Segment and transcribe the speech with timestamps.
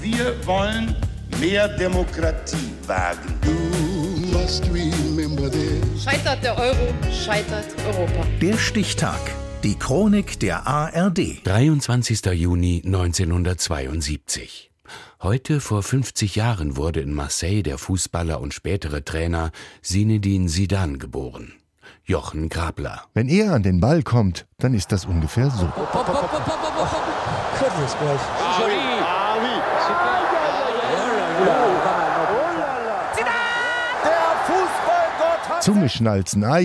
[0.00, 0.94] Wir wollen
[1.40, 3.34] mehr Demokratie wagen.
[6.02, 8.26] Scheitert der Euro, scheitert Europa.
[8.40, 9.20] Der Stichtag.
[9.64, 11.44] Die Chronik der ARD.
[11.44, 12.24] 23.
[12.26, 14.70] Juni 1972.
[15.20, 19.50] Heute vor 50 Jahren wurde in Marseille der Fußballer und spätere Trainer
[19.82, 21.54] Zinedine Zidane geboren.
[22.04, 23.02] Jochen Grabler.
[23.14, 25.70] Wenn er an den Ball kommt, dann ist das ungefähr so.
[27.58, 28.67] Zunge schnalzen, ai,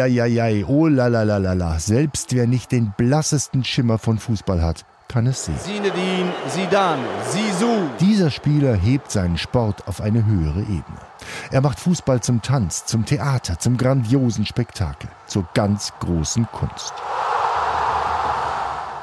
[0.00, 1.80] ai, ai, ai, oh la la la la la.
[1.80, 5.58] Selbst wer nicht den blassesten Schimmer von Fußball hat, kann es sehen.
[5.58, 7.88] Zinedine Zidane, Zizou.
[7.98, 11.00] Dieser Spieler hebt seinen Sport auf eine höhere Ebene.
[11.50, 16.94] Er macht Fußball zum Tanz, zum Theater, zum grandiosen Spektakel, zur ganz großen Kunst.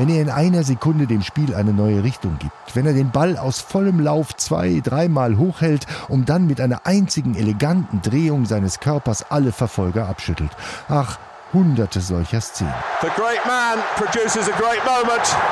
[0.00, 3.36] Wenn er in einer Sekunde dem Spiel eine neue Richtung gibt, wenn er den Ball
[3.36, 9.30] aus vollem Lauf zwei, dreimal hochhält, um dann mit einer einzigen eleganten Drehung seines Körpers
[9.30, 10.52] alle Verfolger abschüttelt.
[10.88, 11.18] Ach,
[11.52, 12.72] hunderte solcher Szenen.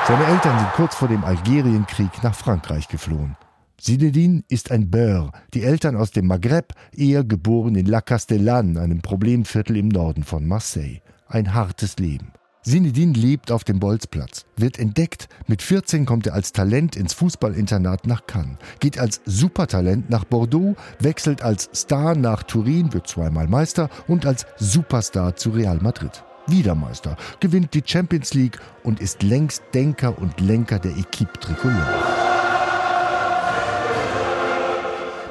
[0.07, 3.37] Seine Eltern sind kurz vor dem Algerienkrieg nach Frankreich geflohen.
[3.77, 9.03] Zinedine ist ein Beur, die Eltern aus dem Maghreb, eher geboren in La Castellane, einem
[9.03, 11.03] Problemviertel im Norden von Marseille.
[11.29, 12.33] Ein hartes Leben.
[12.69, 15.31] Zinedine lebt auf dem Bolzplatz, wird entdeckt.
[15.47, 20.77] Mit 14 kommt er als Talent ins Fußballinternat nach Cannes, geht als Supertalent nach Bordeaux,
[20.99, 26.23] wechselt als Star nach Turin, wird zweimal Meister und als Superstar zu Real Madrid.
[26.47, 31.87] Wieder Meister, gewinnt die Champions League und ist längst Denker und Lenker der Equipe Tricolore.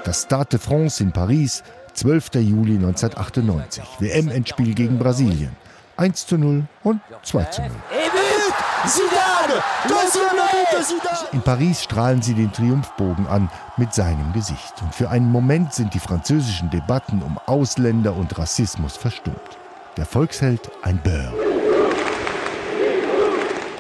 [0.04, 1.62] Das Stade de France in Paris,
[1.94, 2.30] 12.
[2.36, 5.67] Juli 1998, WM-Endspiel gegen Brasilien.
[5.98, 7.72] 1 zu 0 und 2 zu 0.
[11.31, 14.81] In Paris strahlen sie den Triumphbogen an mit seinem Gesicht.
[14.81, 19.58] Und für einen Moment sind die französischen Debatten um Ausländer und Rassismus verstummt.
[19.98, 21.33] Der Volksheld ein Bör.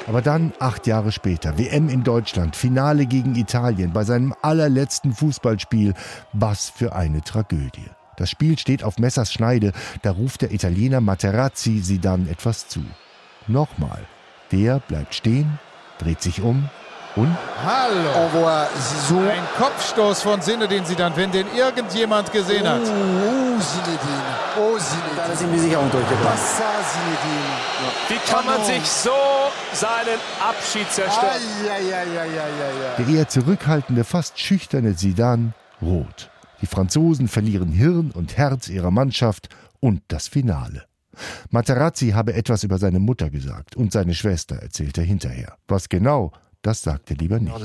[0.07, 5.93] Aber dann, acht Jahre später, WM in Deutschland, Finale gegen Italien, bei seinem allerletzten Fußballspiel.
[6.31, 7.89] Was für eine Tragödie.
[8.17, 12.83] Das Spiel steht auf Messers Schneide, da ruft der Italiener Materazzi sie dann etwas zu.
[13.47, 14.05] Nochmal.
[14.51, 15.59] Der bleibt stehen,
[15.99, 16.67] dreht sich um
[17.15, 17.35] und
[17.65, 18.47] Hallo.
[19.27, 22.81] Ein Kopfstoß von Sinedin Sidan, wenn den irgendjemand gesehen hat.
[22.81, 24.21] Oh, Sinedin.
[24.57, 25.17] Oh, Sinedin.
[25.17, 26.37] Da sind wir sicher auch durchgebracht.
[28.09, 29.11] Wie kann man sich so
[29.73, 31.41] seinen Abschied zerstören?
[32.97, 36.29] Der eher zurückhaltende, fast schüchterne Sidan rot.
[36.61, 40.85] Die Franzosen verlieren Hirn und Herz ihrer Mannschaft und das Finale.
[41.49, 45.57] Materazzi habe etwas über seine Mutter gesagt und seine Schwester, erzählt er hinterher.
[45.67, 46.31] Was genau,
[46.61, 47.55] das sagt er lieber nicht.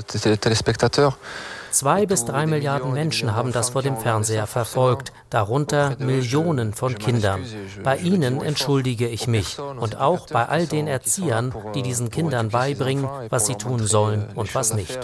[1.71, 7.41] Zwei bis drei Milliarden Menschen haben das vor dem Fernseher verfolgt, darunter Millionen von Kindern.
[7.83, 13.07] Bei ihnen entschuldige ich mich und auch bei all den Erziehern, die diesen Kindern beibringen,
[13.29, 14.99] was sie tun sollen und was nicht.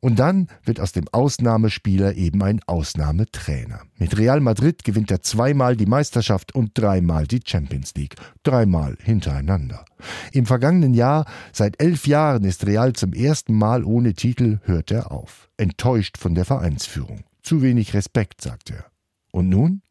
[0.00, 3.82] Und dann wird aus dem Ausnahmespieler eben ein Ausnahmetrainer.
[3.98, 8.16] Mit Real Madrid gewinnt er zweimal die Meisterschaft und dreimal die Champions League.
[8.42, 9.84] Dreimal hintereinander.
[10.32, 15.12] Im vergangenen Jahr, seit elf Jahren, ist Real zum ersten Mal ohne Titel, hört er
[15.12, 15.48] auf.
[15.56, 17.24] Enttäuscht von der Vereinsführung.
[17.42, 18.84] Zu wenig Respekt, sagt er.
[19.32, 19.82] Und nun?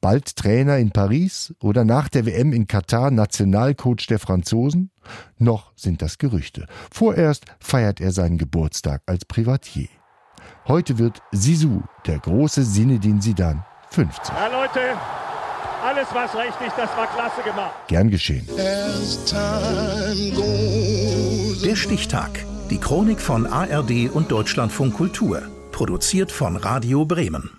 [0.00, 4.90] Bald Trainer in Paris oder nach der WM in Katar Nationalcoach der Franzosen?
[5.38, 6.66] Noch sind das Gerüchte.
[6.92, 9.88] Vorerst feiert er seinen Geburtstag als Privatier.
[10.68, 14.34] Heute wird Sisu, der große Sinedin Sidan, 50.
[14.34, 14.80] Ja, Leute,
[15.88, 17.72] alles was richtig, das war klasse gemacht.
[17.88, 18.46] Gern geschehen.
[21.64, 22.44] Der Stichtag.
[22.70, 25.42] Die Chronik von ARD und Deutschlandfunk Kultur.
[25.72, 27.57] Produziert von Radio Bremen.